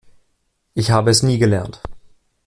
[0.73, 1.79] Ich habe es nie gelernt.